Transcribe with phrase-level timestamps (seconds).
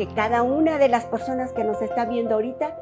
[0.00, 2.74] que cada una de las personas que nos está viendo ahorita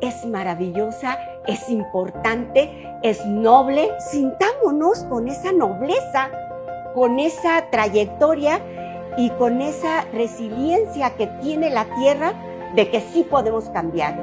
[0.00, 2.70] es maravillosa, es importante,
[3.02, 3.90] es noble.
[3.98, 6.30] Sintámonos con esa nobleza,
[6.94, 8.58] con esa trayectoria
[9.18, 12.32] y con esa resiliencia que tiene la tierra
[12.74, 14.18] de que sí podemos cambiar.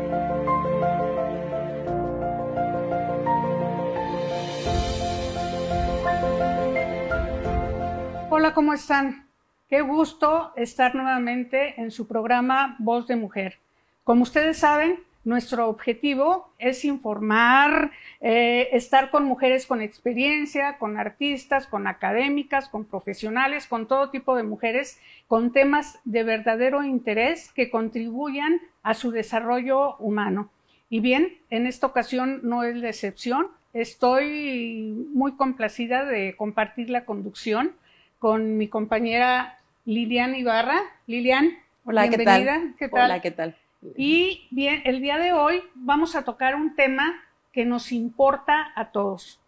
[8.31, 9.26] Hola, ¿cómo están?
[9.69, 13.59] Qué gusto estar nuevamente en su programa Voz de Mujer.
[14.05, 21.67] Como ustedes saben, nuestro objetivo es informar, eh, estar con mujeres con experiencia, con artistas,
[21.67, 27.69] con académicas, con profesionales, con todo tipo de mujeres, con temas de verdadero interés que
[27.69, 30.49] contribuyan a su desarrollo humano.
[30.89, 33.49] Y bien, en esta ocasión no es la excepción.
[33.73, 37.73] Estoy muy complacida de compartir la conducción
[38.19, 40.79] con mi compañera Lilian Ibarra.
[41.05, 41.51] Lilian,
[41.85, 42.61] Hola, bienvenida.
[42.77, 43.05] ¿qué tal?
[43.05, 43.55] Hola, ¿qué tal?
[43.95, 48.91] Y bien, el día de hoy vamos a tocar un tema que nos importa a
[48.91, 49.39] todos,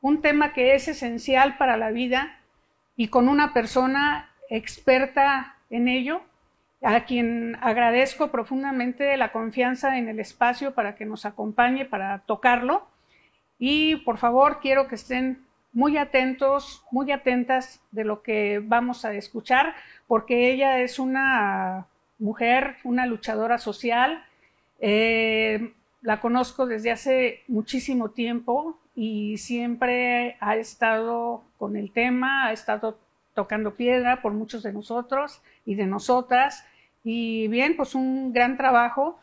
[0.00, 2.38] un tema que es esencial para la vida
[2.96, 6.22] y con una persona experta en ello,
[6.82, 12.86] a quien agradezco profundamente la confianza en el espacio para que nos acompañe para tocarlo.
[13.58, 19.14] Y por favor, quiero que estén muy atentos, muy atentas de lo que vamos a
[19.14, 19.74] escuchar,
[20.06, 21.86] porque ella es una
[22.18, 24.24] mujer, una luchadora social.
[24.80, 32.52] Eh, la conozco desde hace muchísimo tiempo y siempre ha estado con el tema, ha
[32.52, 32.98] estado
[33.34, 36.66] tocando piedra por muchos de nosotros y de nosotras.
[37.04, 39.18] Y bien, pues un gran trabajo.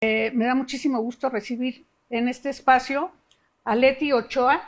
[0.00, 3.12] Eh, me da muchísimo gusto recibir en este espacio
[3.64, 4.60] a Leti Ochoa,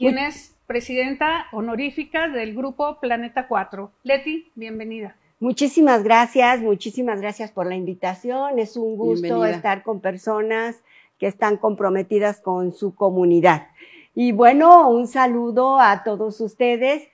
[0.00, 3.92] quien es presidenta honorífica del grupo Planeta 4.
[4.02, 5.14] Leti, bienvenida.
[5.40, 8.58] Muchísimas gracias, muchísimas gracias por la invitación.
[8.58, 10.82] Es un gusto estar con personas
[11.18, 13.68] que están comprometidas con su comunidad.
[14.14, 17.06] Y bueno, un saludo a todos ustedes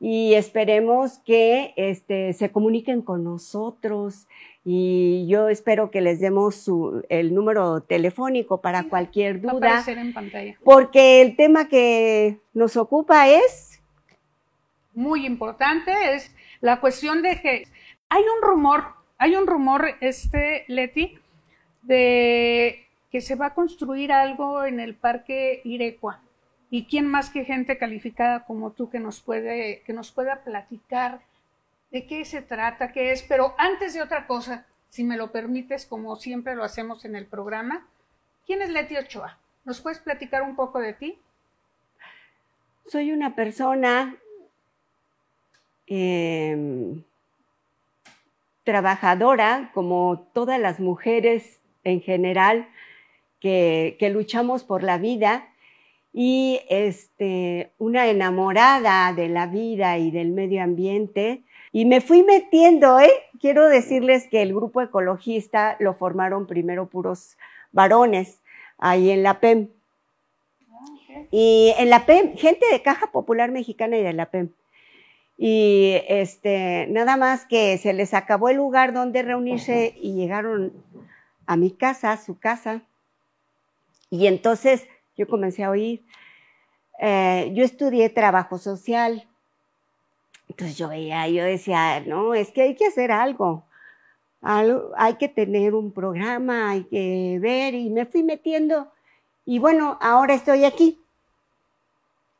[0.00, 4.26] y esperemos que este, se comuniquen con nosotros
[4.64, 9.84] y yo espero que les demos su, el número telefónico para cualquier duda.
[9.86, 10.56] en pantalla.
[10.64, 13.80] Porque el tema que nos ocupa es...
[14.94, 17.64] Muy importante, es la cuestión de que
[18.08, 18.84] hay un rumor,
[19.18, 21.18] hay un rumor, este, Leti,
[21.82, 26.23] de que se va a construir algo en el Parque Irecua.
[26.74, 31.20] ¿Y quién más que gente calificada como tú que nos puede, que nos pueda platicar
[31.92, 33.22] de qué se trata, qué es?
[33.22, 37.26] Pero antes de otra cosa, si me lo permites, como siempre lo hacemos en el
[37.26, 37.86] programa,
[38.44, 39.38] ¿quién es Leti Ochoa?
[39.64, 41.16] ¿Nos puedes platicar un poco de ti?
[42.88, 44.16] Soy una persona
[45.86, 46.96] eh,
[48.64, 52.68] trabajadora, como todas las mujeres en general
[53.38, 55.50] que, luchamos por la vida,
[56.16, 61.42] y este, una enamorada de la vida y del medio ambiente.
[61.72, 63.10] Y me fui metiendo, ¿eh?
[63.40, 67.36] Quiero decirles que el grupo ecologista lo formaron primero puros
[67.72, 68.40] varones,
[68.78, 69.70] ahí en la PEM.
[71.32, 74.50] Y en la PEM, gente de Caja Popular Mexicana y de la PEM.
[75.36, 80.72] Y este, nada más que se les acabó el lugar donde reunirse y llegaron
[81.46, 82.82] a mi casa, a su casa.
[84.10, 84.86] Y entonces
[85.16, 86.04] yo comencé a oír.
[87.00, 89.26] Eh, yo estudié trabajo social.
[90.48, 93.64] Entonces yo veía, yo decía, no, es que hay que hacer algo.
[94.40, 94.92] algo.
[94.96, 97.74] Hay que tener un programa, hay que ver.
[97.74, 98.90] Y me fui metiendo.
[99.44, 101.00] Y bueno, ahora estoy aquí.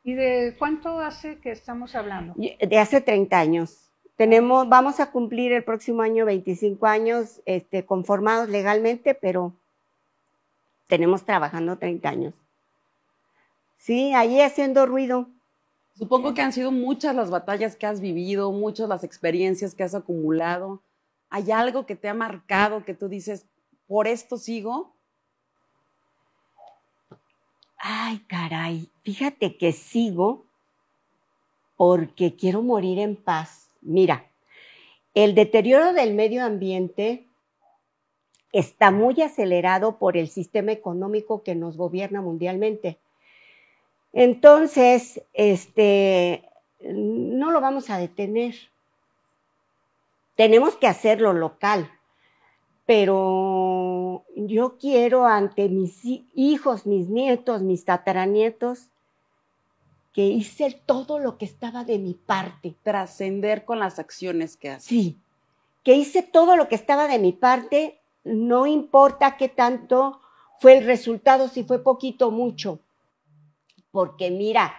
[0.03, 2.33] ¿Y de cuánto hace que estamos hablando?
[2.35, 3.89] De hace 30 años.
[4.15, 9.53] Tenemos, vamos a cumplir el próximo año 25 años este, conformados legalmente, pero
[10.87, 12.44] tenemos trabajando 30 años.
[13.85, 15.29] Sí, ahí haciendo ruido.
[15.93, 19.93] Supongo que han sido muchas las batallas que has vivido, muchas las experiencias que has
[19.93, 20.81] acumulado.
[21.29, 23.45] ¿Hay algo que te ha marcado que tú dices,
[23.85, 24.95] por esto sigo?
[27.77, 30.47] ay, caray, fíjate que sigo
[31.77, 33.69] porque quiero morir en paz.
[33.81, 34.31] Mira,
[35.13, 37.27] el deterioro del medio ambiente
[38.51, 42.97] está muy acelerado por el sistema económico que nos gobierna mundialmente.
[44.15, 48.55] Entonces, este, no lo vamos a detener.
[50.35, 51.91] Tenemos que hacerlo local,
[52.85, 55.99] pero yo quiero ante mis
[56.33, 58.87] hijos, mis nietos, mis tataranietos,
[60.13, 62.73] que hice todo lo que estaba de mi parte.
[62.83, 64.87] Trascender con las acciones que haces.
[64.87, 65.17] Sí,
[65.83, 70.21] que hice todo lo que estaba de mi parte, no importa qué tanto
[70.61, 72.79] fue el resultado, si fue poquito o mucho.
[73.95, 74.75] Porque mira,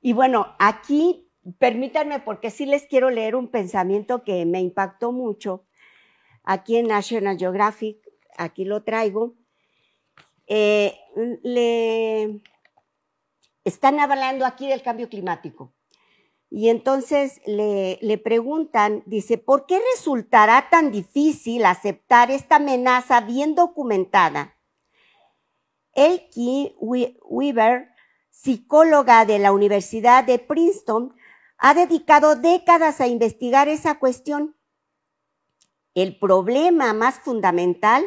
[0.00, 1.30] y bueno, aquí
[1.60, 5.64] permítanme, porque sí les quiero leer un pensamiento que me impactó mucho,
[6.42, 7.96] aquí en National Geographic,
[8.36, 9.36] aquí lo traigo.
[10.48, 10.98] Eh,
[11.44, 12.40] le
[13.62, 15.72] están hablando aquí del cambio climático.
[16.50, 23.54] Y entonces le, le, preguntan, dice, ¿por qué resultará tan difícil aceptar esta amenaza bien
[23.54, 24.56] documentada?
[25.92, 27.95] Elke Weaver,
[28.36, 31.16] psicóloga de la Universidad de Princeton,
[31.56, 34.56] ha dedicado décadas a investigar esa cuestión.
[35.94, 38.06] El problema más fundamental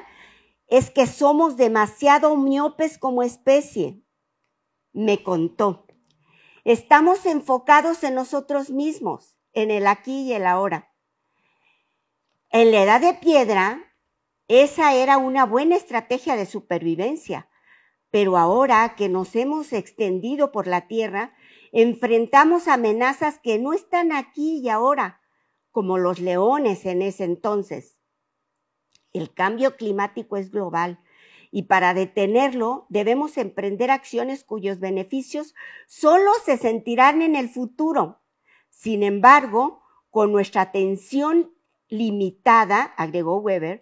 [0.68, 4.04] es que somos demasiado miopes como especie,
[4.94, 5.88] me contó.
[6.64, 10.94] Estamos enfocados en nosotros mismos, en el aquí y el ahora.
[12.52, 13.82] En la edad de piedra,
[14.48, 17.50] esa era una buena estrategia de supervivencia,
[18.12, 21.34] pero ahora que nos hemos extendido por la Tierra,
[21.72, 25.22] enfrentamos amenazas que no están aquí y ahora,
[25.72, 28.00] como los leones en ese entonces.
[29.14, 31.00] El cambio climático es global
[31.52, 35.56] y para detenerlo debemos emprender acciones cuyos beneficios
[35.88, 38.22] solo se sentirán en el futuro.
[38.70, 41.52] Sin embargo, con nuestra atención
[41.88, 43.82] limitada, agregó Weber,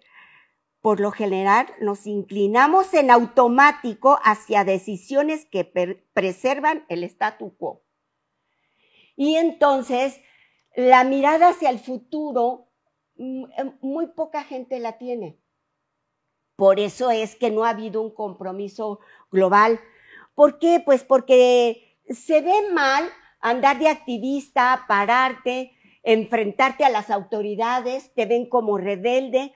[0.88, 5.66] por lo general nos inclinamos en automático hacia decisiones que
[6.14, 7.84] preservan el statu quo.
[9.18, 10.22] Y entonces,
[10.78, 12.70] la mirada hacia el futuro,
[13.18, 15.38] mm, em, muy poca gente la tiene.
[16.56, 19.82] Por eso es que no ha habido un compromiso global.
[20.36, 20.80] ¿Por qué?
[20.80, 23.10] Pues porque se ve mal
[23.42, 25.74] andar de activista, pararte,
[26.04, 29.54] enfrentarte a las autoridades, te ven como rebelde,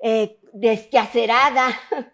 [0.00, 1.68] eh, desquacerada,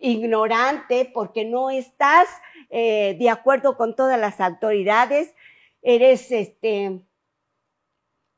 [0.00, 2.28] ignorante, porque no estás
[2.70, 5.34] eh, de acuerdo con todas las autoridades,
[5.82, 7.00] eres, este,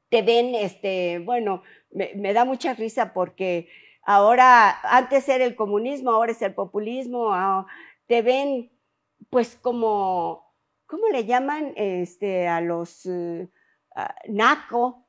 [0.09, 3.69] te ven, este, bueno, me, da mucha risa porque
[4.09, 7.67] Ahora, antes era el comunismo, ahora es el populismo, ah,
[8.07, 8.71] te ven
[9.31, 10.55] pues como,
[10.87, 13.49] ¿cómo le llaman este, a los uh,
[14.29, 15.09] naco?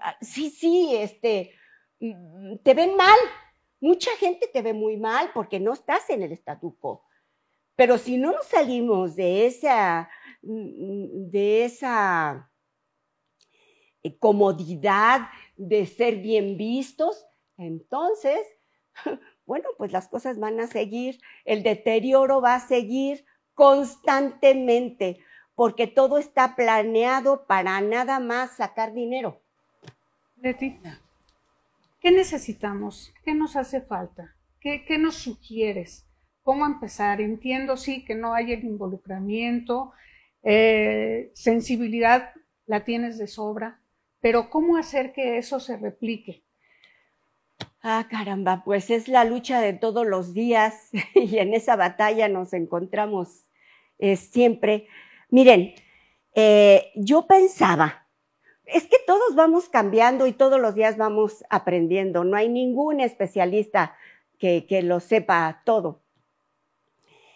[0.00, 1.52] Ah, sí, sí, este,
[1.98, 3.18] te ven mal.
[3.80, 7.02] Mucha gente te ve muy mal porque no estás en el estatuto.
[7.76, 10.08] Pero si no nos salimos de esa,
[10.42, 12.50] mm, de esa
[14.02, 17.26] eh, comodidad de ser bien vistos,
[17.56, 18.38] entonces,
[19.46, 23.24] bueno, pues las cosas van a seguir, el deterioro va a seguir
[23.54, 25.18] constantemente,
[25.54, 29.40] porque todo está planeado para nada más sacar dinero.
[32.04, 33.14] ¿Qué necesitamos?
[33.24, 34.36] ¿Qué nos hace falta?
[34.60, 36.06] ¿Qué, ¿Qué, nos sugieres?
[36.42, 37.22] ¿Cómo empezar?
[37.22, 39.90] Entiendo, sí, que no hay el involucramiento,
[40.42, 42.34] eh, sensibilidad
[42.66, 43.80] la tienes de sobra,
[44.20, 46.44] pero ¿cómo hacer que eso se replique?
[47.80, 52.52] Ah, caramba, pues es la lucha de todos los días y en esa batalla nos
[52.52, 53.46] encontramos
[53.98, 54.88] eh, siempre.
[55.30, 55.72] Miren,
[56.34, 58.03] eh, yo pensaba,
[58.66, 63.96] es que todos vamos cambiando y todos los días vamos aprendiendo, no hay ningún especialista
[64.38, 66.00] que, que lo sepa todo.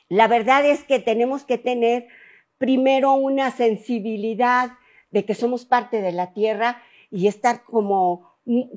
[0.09, 2.09] La verdad es que tenemos que tener
[2.57, 4.73] primero una sensibilidad
[5.11, 8.29] de que somos parte de la tierra y estar como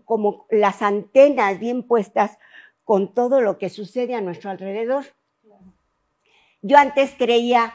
[0.06, 2.38] como las antenas bien puestas
[2.84, 5.06] con todo lo que sucede a nuestro alrededor.
[6.62, 7.74] Yo antes creía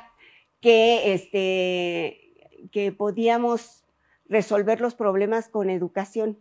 [0.60, 3.84] que, este, que podíamos
[4.28, 6.38] resolver los problemas con educación,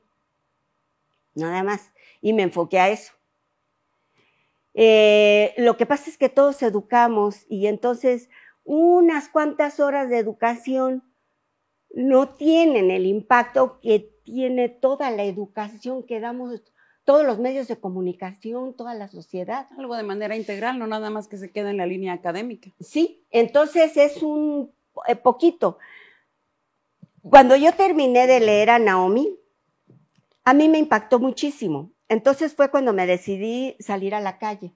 [1.34, 3.14] nada más, y me enfoqué a eso.
[4.74, 8.30] Eh, lo que pasa es que todos educamos y entonces
[8.66, 11.04] unas cuantas horas de educación
[11.94, 16.62] no tienen el impacto que tiene toda la educación que damos,
[17.06, 19.68] todos los medios de comunicación, toda la sociedad.
[19.78, 22.72] Algo de manera integral, no nada más que se queda en la línea académica.
[22.82, 24.74] Sí, entonces es un
[25.08, 25.78] eh, poquito.
[27.28, 29.40] Cuando yo terminé de leer a Naomi,
[30.44, 31.92] a mí me impactó muchísimo.
[32.08, 34.76] Entonces fue cuando me decidí salir a la calle.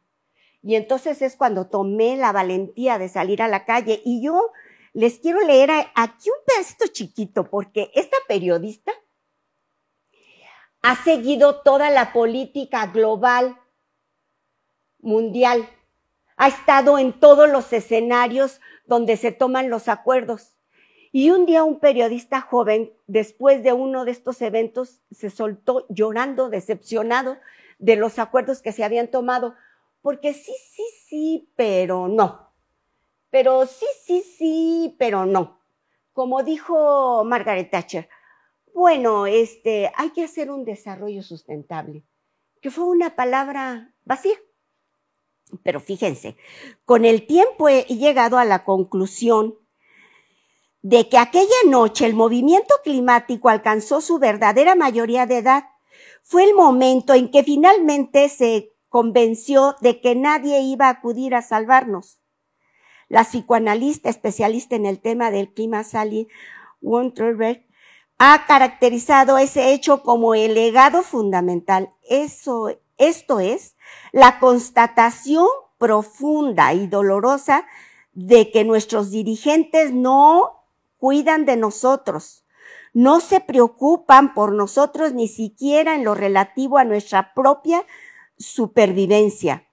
[0.64, 4.02] Y entonces es cuando tomé la valentía de salir a la calle.
[4.04, 4.52] Y yo
[4.94, 8.92] les quiero leer aquí un pedacito chiquito, porque esta periodista
[10.82, 13.60] ha seguido toda la política global,
[14.98, 15.70] mundial,
[16.36, 20.56] ha estado en todos los escenarios donde se toman los acuerdos.
[21.12, 26.50] Y un día un periodista joven, después de uno de estos eventos, se soltó llorando,
[26.50, 27.38] decepcionado
[27.80, 29.56] de los acuerdos que se habían tomado,
[30.02, 32.52] porque sí, sí, sí, pero no.
[33.32, 35.60] Pero sí, sí, sí, pero no.
[36.14, 38.10] Como dijo Margaret Thatcher,
[38.74, 42.04] bueno, este, hay que hacer un desarrollo sustentable,
[42.62, 44.36] que fue una palabra vacía.
[45.64, 46.38] Pero fíjense,
[46.86, 49.59] con el tiempo he llegado a la conclusión
[50.82, 55.66] de que aquella noche el movimiento climático alcanzó su verdadera mayoría de edad.
[56.24, 61.42] Fue el momento en que finalmente se convenció de que nadie iba a acudir a
[61.42, 62.20] salvarnos.
[63.08, 66.28] La psicoanalista especialista en el tema del clima, Sally
[66.82, 67.66] Wonderberg,
[68.20, 71.94] ha caracterizado ese hecho como el legado fundamental.
[72.08, 73.76] Eso, esto es
[74.12, 77.66] la constatación profunda y dolorosa
[78.12, 80.59] de que nuestros dirigentes no
[81.00, 82.44] cuidan de nosotros,
[82.94, 87.84] no se preocupan por nosotros ni siquiera en lo relativo a nuestra propia
[88.38, 89.68] supervivencia.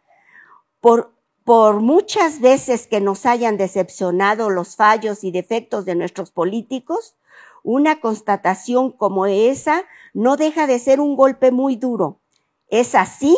[0.81, 1.15] Por,
[1.45, 7.17] por muchas veces que nos hayan decepcionado los fallos y defectos de nuestros políticos,
[7.63, 12.21] una constatación como esa no deja de ser un golpe muy duro.
[12.69, 13.37] Es así,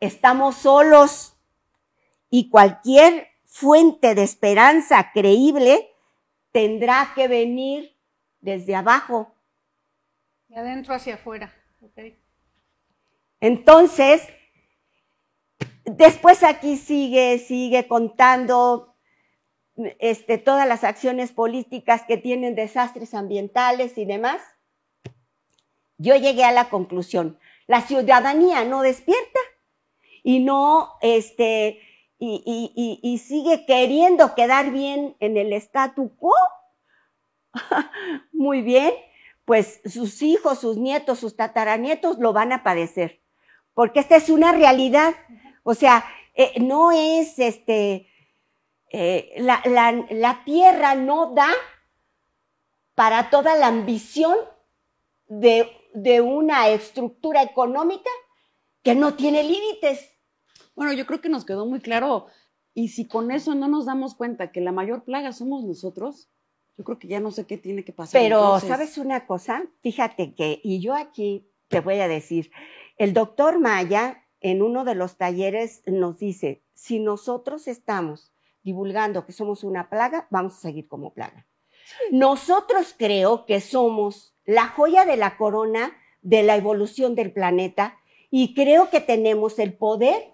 [0.00, 1.36] estamos solos
[2.30, 5.91] y cualquier fuente de esperanza creíble
[6.52, 7.98] tendrá que venir
[8.40, 9.34] desde abajo.
[10.48, 11.52] De adentro hacia afuera.
[13.40, 14.28] Entonces,
[15.84, 18.94] después aquí sigue, sigue contando
[19.98, 24.42] este, todas las acciones políticas que tienen desastres ambientales y demás.
[25.98, 29.38] Yo llegué a la conclusión, la ciudadanía no despierta
[30.22, 31.80] y no, este,
[32.24, 36.34] y, sigue queriendo quedar bien en el statu quo,
[38.32, 38.92] muy bien,
[39.44, 43.20] pues sus hijos, sus nietos, sus tataranietos lo van a padecer,
[43.74, 45.14] porque esta es una realidad.
[45.64, 48.08] O sea, eh, no es este,
[48.90, 49.60] eh, la,
[50.10, 51.48] la, tierra no da
[52.94, 54.36] para toda la ambición
[55.26, 58.10] de, de una estructura económica
[58.82, 60.11] que no tiene límites.
[60.74, 62.26] Bueno, yo creo que nos quedó muy claro.
[62.74, 66.30] Y si con eso no nos damos cuenta que la mayor plaga somos nosotros,
[66.76, 68.20] yo creo que ya no sé qué tiene que pasar.
[68.20, 69.64] Pero, ¿sabes una cosa?
[69.82, 72.50] Fíjate que, y yo aquí te voy a decir,
[72.96, 79.32] el doctor Maya en uno de los talleres nos dice, si nosotros estamos divulgando que
[79.32, 81.46] somos una plaga, vamos a seguir como plaga.
[82.10, 87.98] Nosotros creo que somos la joya de la corona de la evolución del planeta
[88.30, 90.31] y creo que tenemos el poder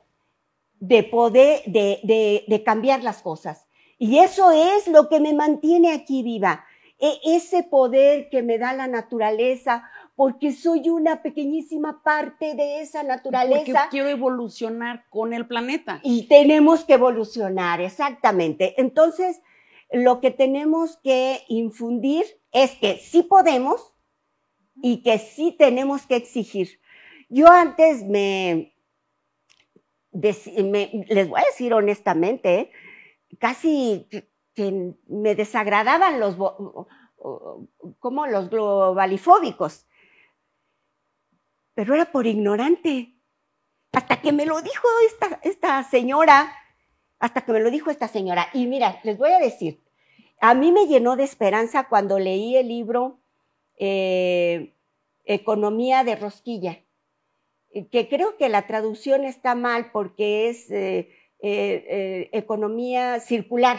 [0.81, 3.67] de poder, de, de, cambiar las cosas.
[3.99, 6.65] Y eso es lo que me mantiene aquí viva.
[7.01, 13.03] E, ese poder que me da la naturaleza, porque soy una pequeñísima parte de esa
[13.03, 13.65] naturaleza.
[13.65, 16.01] Porque quiero evolucionar con el planeta.
[16.03, 18.81] Y tenemos que evolucionar, exactamente.
[18.81, 19.41] Entonces,
[19.91, 23.95] lo que tenemos que infundir es que sí podemos
[24.83, 26.81] y que sí tenemos que exigir.
[27.29, 28.75] Yo antes me,
[30.21, 32.71] les voy a decir honestamente,
[33.39, 34.09] casi
[34.55, 36.37] que me desagradaban los,
[37.99, 39.87] como los globalifóbicos,
[41.75, 43.15] pero era por ignorante.
[43.93, 46.53] Hasta que me lo dijo esta, esta señora,
[47.19, 48.49] hasta que me lo dijo esta señora.
[48.53, 49.81] Y mira, les voy a decir,
[50.41, 53.21] a mí me llenó de esperanza cuando leí el libro
[53.77, 54.75] eh,
[55.25, 56.83] Economía de Rosquilla
[57.91, 61.11] que creo que la traducción está mal porque es eh,
[61.41, 63.79] eh, eh, economía circular.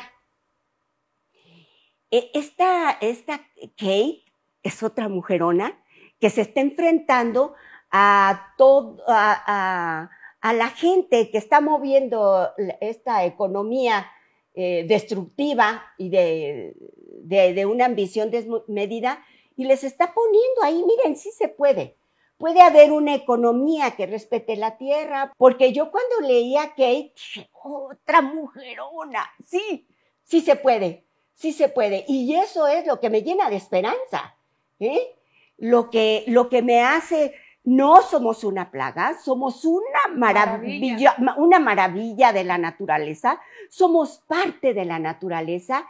[2.11, 3.41] E, esta, esta
[3.75, 4.23] Kate
[4.63, 5.83] es otra mujerona
[6.19, 7.55] que se está enfrentando
[7.91, 10.09] a, todo, a,
[10.41, 12.49] la gente que está moviendo
[12.81, 14.11] esta economía
[14.53, 16.75] destructiva y de,
[17.23, 19.23] de, una ambición desmedida
[19.55, 21.98] y les está poniendo ahí, miren, sí se puede
[22.39, 28.21] puede haber una economía que respete la tierra, porque yo cuando leía Kate, dije, otra
[28.21, 29.85] mujerona, sí,
[30.23, 31.03] sí se puede,
[31.33, 32.05] sí se puede.
[32.07, 34.37] Y eso es lo que me llena de esperanza,
[34.79, 35.15] ¿eh?
[35.57, 37.33] Lo que, lo que me hace,
[37.65, 44.85] no somos una plaga, somos una maravilla, una maravilla de la naturaleza, somos parte de
[44.85, 45.85] la naturaleza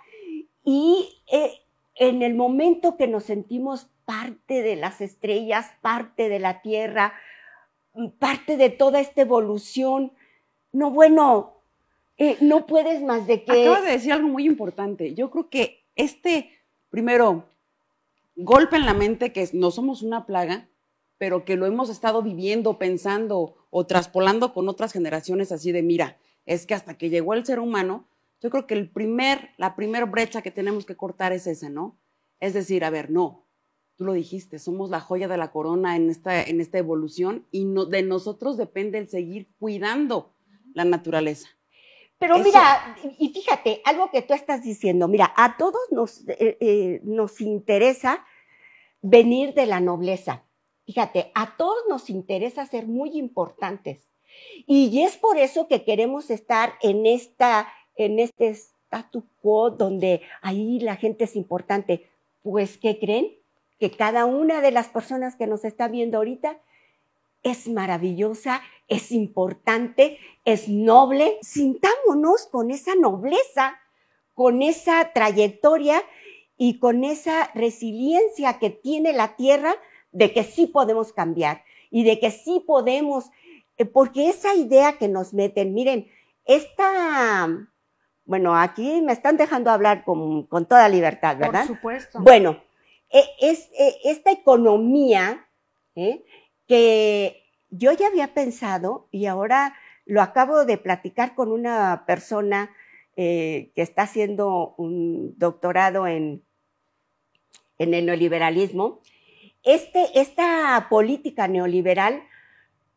[0.65, 1.61] y eh,
[1.93, 7.13] en el momento que nos sentimos parte de las estrellas, parte de la Tierra,
[8.17, 10.13] parte de toda esta evolución.
[10.71, 11.61] No, bueno,
[12.17, 13.67] eh, no puedes más de que...
[13.67, 15.13] Acabas de decir algo muy importante.
[15.13, 16.49] Yo creo que este
[16.89, 17.45] primero,
[18.35, 20.67] golpe en la mente que no somos una plaga,
[21.19, 26.17] pero que lo hemos estado viviendo, pensando o traspolando con otras generaciones así de, mira,
[26.47, 28.07] es que hasta que llegó el ser humano,
[28.41, 31.95] yo creo que el primer, la primera brecha que tenemos que cortar es esa, ¿no?
[32.39, 33.45] Es decir, a ver, no,
[33.99, 37.65] tú lo dijiste, somos la joya de la corona en esta, en esta evolución y
[37.65, 40.33] no, de nosotros depende el seguir cuidando
[40.73, 41.49] la naturaleza.
[42.17, 47.01] Pero mira, y fíjate, algo que tú estás diciendo, mira, a todos nos, eh, eh,
[47.03, 48.25] nos interesa
[49.01, 50.45] venir de la nobleza.
[50.85, 54.13] Fíjate, a todos nos interesa ser muy importantes.
[54.65, 60.79] Y es por eso que queremos estar en, esta, en este statu quo donde ahí
[60.79, 62.09] la gente es importante.
[62.41, 63.38] Pues, ¿qué creen?
[63.79, 66.59] Que cada una de las personas que nos está viendo ahorita
[67.43, 71.37] es maravillosa, es importante, es noble.
[71.41, 73.79] Sintámonos con esa nobleza,
[74.33, 76.03] con esa trayectoria
[76.57, 79.75] y con esa resiliencia que tiene la tierra
[80.11, 83.25] de que sí podemos cambiar y de que sí podemos,
[83.77, 86.09] eh, porque esa idea que nos meten, miren,
[86.45, 87.47] esta,
[88.25, 91.67] bueno, aquí me están dejando hablar con, toda libertad, ¿verdad?
[91.67, 92.19] Por supuesto.
[92.21, 92.61] Bueno,
[93.09, 95.47] e, es, e, esta economía
[95.95, 96.23] ¿eh?
[96.67, 99.75] que yo ya había pensado y ahora
[100.05, 102.71] lo acabo de platicar con una persona
[103.15, 106.43] eh, que está haciendo un doctorado en,
[107.77, 109.01] en el neoliberalismo.
[109.63, 112.23] Este, esta política neoliberal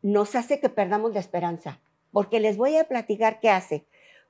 [0.01, 1.79] nos hace que perdamos la esperanza,
[2.11, 3.85] porque les voy a platicar qué hace.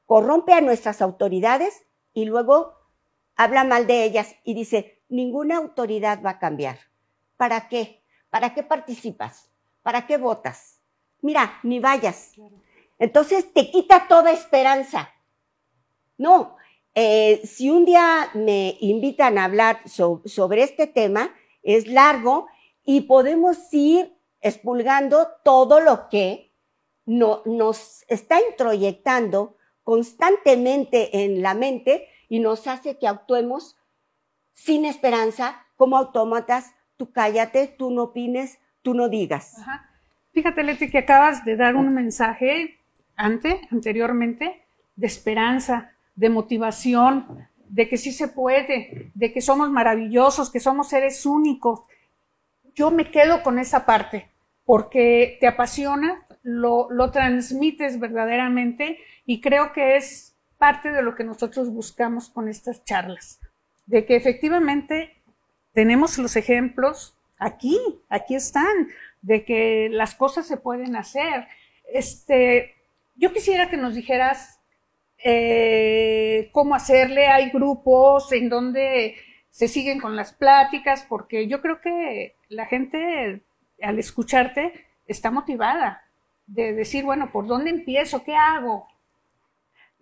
[0.05, 2.73] Corrompe a nuestras autoridades y luego
[3.35, 6.77] habla mal de ellas y dice, ninguna autoridad va a cambiar.
[7.37, 8.03] ¿Para qué?
[8.29, 9.49] ¿Para qué participas?
[9.81, 10.79] ¿Para qué votas?
[11.21, 12.33] Mira, ni vayas.
[12.99, 15.09] Entonces te quita toda esperanza.
[16.17, 16.57] No,
[16.95, 21.33] eh, si un día me invitan a hablar sobre este tema,
[21.63, 22.47] es largo
[22.83, 26.51] y podemos ir expulgando todo lo que
[27.05, 33.77] no, nos está introyectando constantemente en la mente y nos hace que actuemos
[34.53, 39.55] sin esperanza, como autómatas, tú cállate, tú no opines, tú no digas.
[40.31, 42.79] Fíjate, Leti, que acabas de dar un mensaje
[43.15, 44.63] ante, anteriormente,
[44.95, 50.89] de esperanza, de motivación, de que sí se puede, de que somos maravillosos, que somos
[50.89, 51.81] seres únicos.
[52.75, 54.29] Yo me quedo con esa parte,
[54.65, 61.23] porque te apasiona, lo, lo transmites verdaderamente y creo que es parte de lo que
[61.23, 63.39] nosotros buscamos con estas charlas,
[63.85, 65.21] de que efectivamente
[65.73, 68.89] tenemos los ejemplos aquí, aquí están,
[69.21, 71.47] de que las cosas se pueden hacer.
[71.91, 72.75] Este,
[73.15, 74.59] yo quisiera que nos dijeras
[75.23, 77.27] eh, cómo hacerle.
[77.27, 79.15] Hay grupos en donde
[79.49, 83.43] se siguen con las pláticas, porque yo creo que la gente
[83.81, 86.03] al escucharte está motivada
[86.47, 88.23] de decir, bueno, ¿por dónde empiezo?
[88.23, 88.87] ¿Qué hago?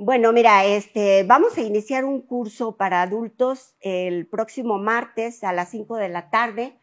[0.03, 5.69] Bueno, mira, este, vamos a iniciar un curso para adultos el próximo martes a las
[5.69, 6.73] 5 de la tarde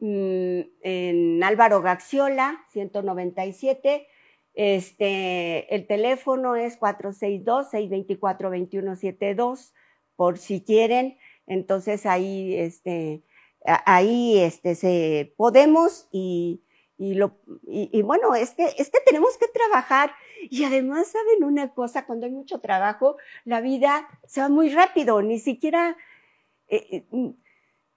[0.00, 4.06] mm, en Álvaro Gaxiola, 197.
[4.52, 9.72] Este, el teléfono es 462-624-2172,
[10.14, 11.16] por si quieren.
[11.46, 13.22] Entonces ahí, este,
[13.64, 16.60] ahí, este, se podemos y,
[16.98, 20.12] y lo, y, bueno, es que, es que tenemos que trabajar
[20.50, 22.04] y además, ¿saben una cosa?
[22.06, 25.96] Cuando hay mucho trabajo, la vida se va muy rápido, ni siquiera,
[26.66, 27.32] eh, eh,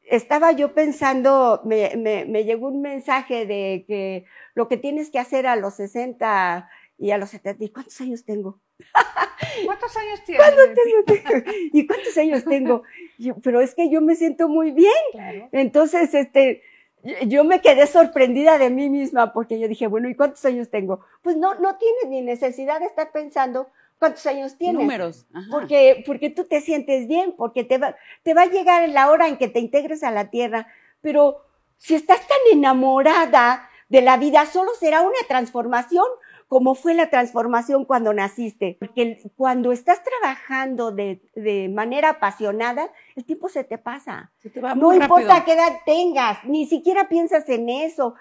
[0.04, 5.18] estaba yo pensando, me, me, me, llegó un mensaje de que lo que tienes que
[5.18, 8.62] hacer a los 60 y a los 70, ¿y cuántos años tengo?
[9.66, 10.46] ¿Cuántos años tienes?
[11.74, 12.84] ¿Y cuántos años tengo?
[13.44, 15.50] pero es que yo me siento muy bien.
[15.52, 16.62] Entonces, este,
[17.26, 21.02] yo me quedé sorprendida de mí misma porque yo dije, bueno, ¿y cuántos años tengo?
[21.22, 23.68] Pues no, no tienes ni necesidad de estar pensando
[24.00, 24.82] cuántos años tienes.
[24.82, 25.26] Números.
[25.50, 29.28] Porque, porque tú te sientes bien, porque te va, te va a llegar la hora
[29.28, 30.68] en que te integres a la tierra.
[31.02, 31.42] Pero
[31.78, 36.06] si estás tan enamorada de la vida, solo será una transformación
[36.52, 38.76] como fue la transformación cuando naciste.
[38.78, 44.34] Porque cuando estás trabajando de, de manera apasionada, el tiempo se te pasa.
[44.76, 48.16] no importa qué edad tengas, ni siquiera piensas en eso.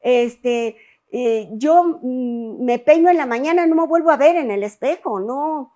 [0.00, 0.76] Este,
[1.12, 4.64] eh, yo mm, me peino en la mañana, no me vuelvo a ver en el
[4.64, 5.72] espejo, no,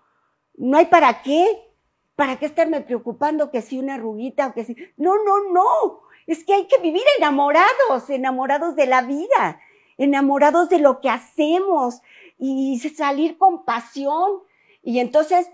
[0.56, 1.46] no hay para qué.
[2.16, 4.74] ¿Para qué estarme preocupando que si una arruguita o que si...
[4.96, 6.00] No, no, no.
[6.26, 9.60] Es que hay que vivir enamorados, enamorados de la vida
[10.00, 12.00] enamorados de lo que hacemos
[12.38, 14.28] y salir con pasión.
[14.82, 15.46] Y entonces,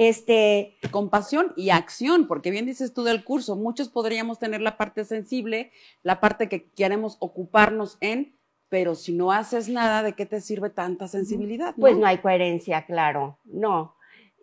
[0.00, 5.04] Este, compasión y acción, porque bien dices tú del curso, muchos podríamos tener la parte
[5.04, 5.72] sensible,
[6.04, 10.70] la parte que queremos ocuparnos en, pero si no haces nada, ¿de qué te sirve
[10.70, 11.74] tanta sensibilidad?
[11.76, 13.96] Pues no hay coherencia, claro, no.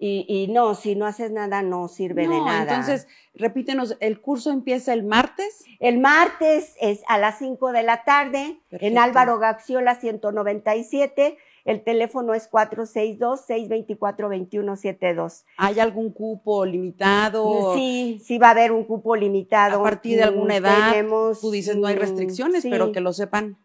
[0.08, 2.76] Y, no, si no haces nada no sirve de nada.
[2.76, 5.66] Entonces, repítenos, ¿el curso empieza el martes?
[5.80, 11.40] El martes es a las 5 de la tarde en Álvaro Gaxiola 197.
[11.64, 15.46] El teléfono es 462-624-2172.
[15.58, 17.74] ¿Hay algún cupo limitado?
[17.74, 19.80] Sí, sí va a haber un cupo limitado.
[19.80, 20.94] A partir de alguna edad,
[21.42, 23.58] tú dices no hay restricciones, pero que lo sepan.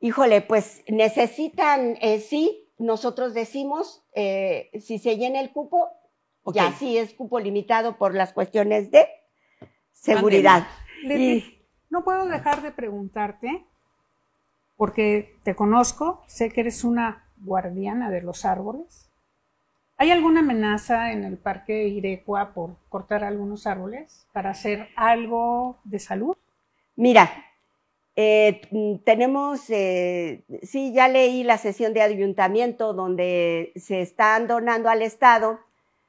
[0.00, 5.90] Híjole, pues necesitan, eh, sí, nosotros decimos, eh, si se llena el cupo,
[6.52, 9.08] ya sí es cupo limitado por las cuestiones de
[9.90, 10.66] seguridad.
[11.90, 13.66] no puedo dejar de preguntarte,
[14.76, 19.10] porque te conozco, sé que eres una guardiana de los árboles.
[19.98, 25.98] ¿Hay alguna amenaza en el parque Irecua por cortar algunos árboles para hacer algo de
[25.98, 26.36] salud?
[26.96, 27.45] Mira,
[28.16, 28.62] eh,
[29.04, 35.60] tenemos, eh, sí, ya leí la sesión de ayuntamiento donde se están donando al Estado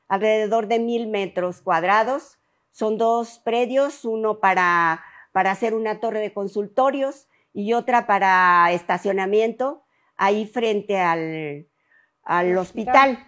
[0.08, 2.40] alrededor de mil metros cuadrados.
[2.72, 9.84] Son dos predios, uno para, para hacer una torre de consultorios y otra para estacionamiento
[10.16, 11.68] ahí frente al,
[12.24, 13.20] al hospital.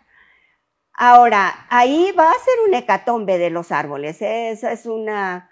[0.94, 4.22] Ahora, ahí va a ser un hecatombe de los árboles.
[4.22, 5.49] Esa es una,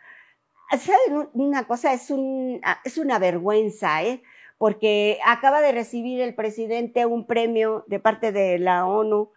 [1.34, 1.94] una cosa?
[1.94, 4.22] Es, un, ah, es una vergüenza, ¿eh?
[4.58, 9.32] porque acaba de recibir el presidente un premio de parte de la ONU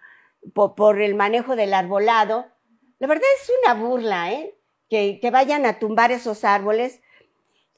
[0.55, 2.47] por, el manejo del arbolado.
[2.99, 4.57] La verdad es una burla, ¿eh?
[4.89, 7.01] Que, que vayan a tumbar esos árboles.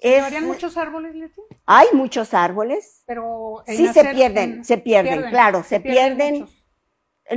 [0.03, 1.41] ¿Habrían muchos árboles, Leti?
[1.67, 3.05] Hay muchos árboles.
[3.07, 6.47] Pero sí se pierden, se pierden, claro, se, pierden.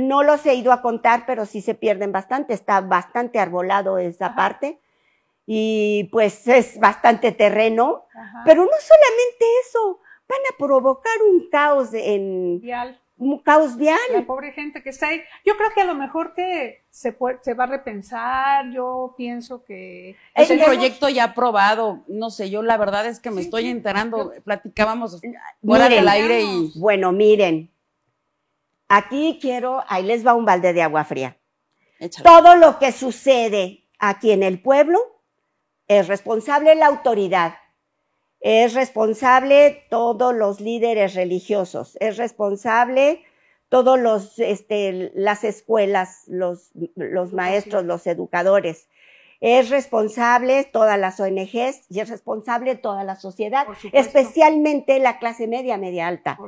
[0.00, 2.54] no los he ido a contar, pero sí se pierden bastante.
[2.54, 4.80] Está bastante arbolado esa parte
[5.46, 8.06] y pues es bastante terreno,
[8.44, 12.60] pero no solamente eso, van a provocar un caos en...
[12.60, 13.00] Vial.
[13.18, 13.98] Un caos vial.
[14.12, 15.22] La pobre gente que está ahí.
[15.42, 20.16] Yo creo que a lo mejor que se, se va a repensar, yo pienso que...
[20.34, 24.32] Es un proyecto ya aprobado, no sé, yo la verdad es que me estoy enterando,
[24.44, 25.22] platicábamos
[25.64, 26.72] fuera del aire y...
[26.78, 27.70] Bueno, miren,
[28.88, 31.38] aquí quiero, ahí les va un balde de agua fría.
[32.22, 35.15] Todo lo que sucede aquí en el pueblo
[35.88, 37.54] es responsable la autoridad,
[38.40, 43.24] es responsable todos los líderes religiosos, es responsable
[43.68, 48.88] todos los, este, las escuelas, los, los maestros, los educadores.
[49.40, 55.76] Es responsable todas las ONGs y es responsable toda la sociedad, especialmente la clase media,
[55.76, 56.38] media alta.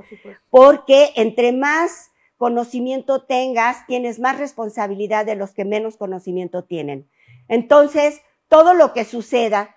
[0.51, 7.11] porque entre más conocimiento tengas, tienes más responsabilidad de los que menos conocimiento tienen.
[7.49, 9.77] Entonces, todo lo que suceda,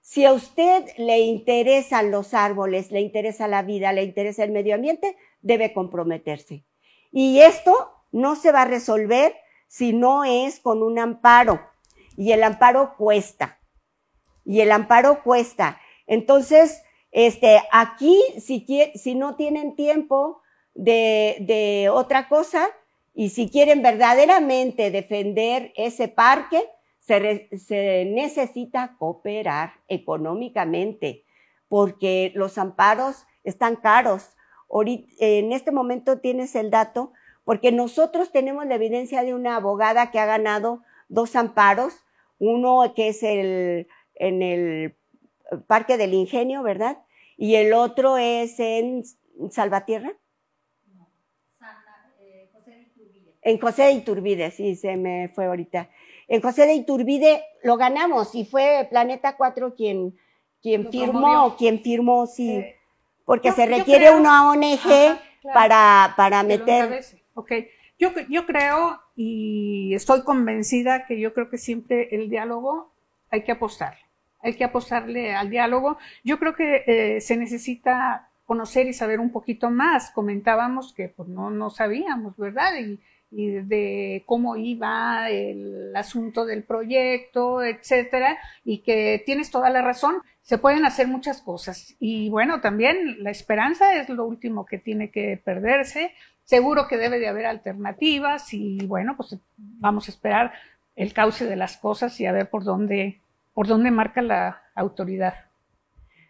[0.00, 4.74] si a usted le interesan los árboles, le interesa la vida, le interesa el medio
[4.74, 6.64] ambiente, debe comprometerse.
[7.12, 9.34] Y esto no se va a resolver
[9.68, 11.60] si no es con un amparo.
[12.16, 13.60] Y el amparo cuesta.
[14.44, 15.80] Y el amparo cuesta.
[16.06, 20.42] Entonces, este, aquí, si, si no tienen tiempo
[20.74, 22.68] de, de otra cosa
[23.14, 26.68] y si quieren verdaderamente defender ese parque,
[27.00, 31.24] se, necesita cooperar económicamente
[31.68, 34.36] porque los amparos están caros.
[35.18, 37.12] en este momento tienes el dato
[37.44, 42.04] porque nosotros tenemos la evidencia de una abogada que ha ganado dos amparos,
[42.38, 44.96] uno que es el, en el
[45.66, 46.98] Parque del Ingenio, ¿verdad?
[47.36, 49.02] Y el otro es en
[49.50, 50.12] Salvatierra.
[50.94, 51.08] No,
[52.20, 53.34] eh, José de Iturbide.
[53.42, 55.90] En José de Iturbide, sí, se me fue ahorita.
[56.30, 60.16] En José de Iturbide lo ganamos y fue Planeta 4 quien,
[60.62, 62.76] quien firmó, quien firmó, sí, eh,
[63.24, 65.18] porque se requiere una ONG
[65.52, 67.04] para, para meter.
[67.34, 67.50] Ok,
[67.98, 72.92] yo, yo creo y estoy convencida que yo creo que siempre el diálogo
[73.28, 74.06] hay que apostarle,
[74.38, 75.98] hay que apostarle al diálogo.
[76.22, 80.12] Yo creo que eh, se necesita conocer y saber un poquito más.
[80.12, 82.78] Comentábamos que pues no, no sabíamos, ¿verdad?
[82.78, 89.82] Y, y de cómo iba el asunto del proyecto, etcétera, y que tienes toda la
[89.82, 91.94] razón, se pueden hacer muchas cosas.
[92.00, 96.12] Y bueno, también la esperanza es lo último que tiene que perderse.
[96.42, 100.52] Seguro que debe de haber alternativas y bueno, pues vamos a esperar
[100.96, 103.20] el cauce de las cosas y a ver por dónde,
[103.54, 105.34] por dónde marca la autoridad.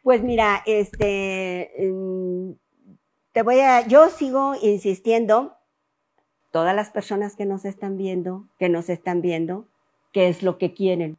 [0.02, 2.52] Pues mira, este, mm,
[3.32, 5.56] te voy a, yo sigo insistiendo
[6.50, 9.66] todas las personas que nos están viendo, que nos están viendo,
[10.12, 11.18] qué es lo que quieren.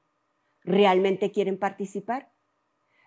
[0.64, 2.30] ¿Realmente quieren participar?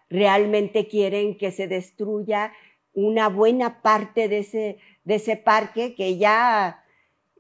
[0.09, 2.53] ¿Realmente quieren que se destruya
[2.93, 6.85] una buena parte de ese, de ese parque que ya,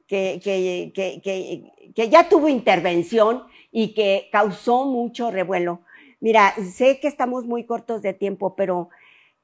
[0.07, 5.81] que, que, que, que ya tuvo intervención y que causó mucho revuelo?
[6.21, 8.89] Mira, sé que estamos muy cortos de tiempo, pero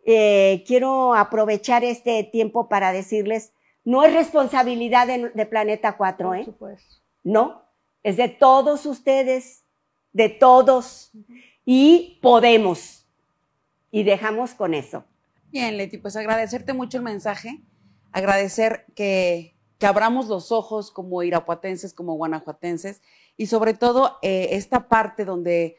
[0.06, 3.52] eh, quiero aprovechar este tiempo para decirles,
[3.84, 6.46] no es responsabilidad de, Planeta 4, ¿eh?
[7.22, 7.64] No,
[8.02, 9.64] es de todos ustedes,
[10.12, 11.12] de todos,
[11.64, 13.08] y podemos.
[13.90, 15.04] Y dejamos con eso.
[15.50, 17.60] Bien, Leti, pues agradecerte mucho el mensaje,
[18.12, 23.02] agradecer que, que abramos los ojos como irapuatenses, como guanajuatenses,
[23.36, 25.76] y sobre todo eh, esta parte donde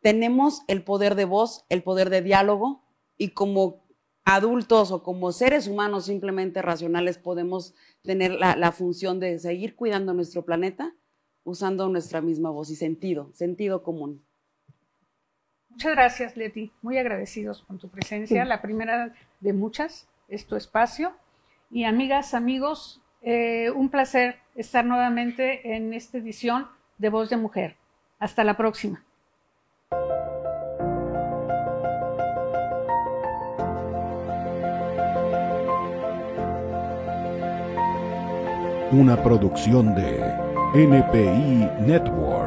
[0.00, 2.84] tenemos el poder de voz, el poder de diálogo,
[3.18, 3.79] y como
[4.24, 10.44] adultos o como seres humanos simplemente racionales podemos tener la, función de seguir cuidando nuestro
[10.44, 10.94] planeta
[11.44, 14.24] usando nuestra misma voz y sentido, sentido común.
[15.68, 16.72] Muchas gracias, Leti.
[16.82, 18.44] Muy agradecidos con tu presencia.
[18.44, 21.12] La primera de muchas es tu espacio.
[21.70, 26.66] Y amigas, amigos, eh, un placer estar nuevamente en esta edición
[26.98, 27.76] de Voz de Mujer.
[28.18, 29.04] Hasta la próxima.
[38.92, 40.20] Una producción de
[40.74, 42.39] NPI Networks.